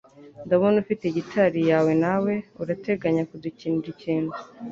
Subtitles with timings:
[0.45, 2.33] Ndabona ufite gitari yawe nawe.
[2.61, 4.31] Urateganya kudukinira ikintu?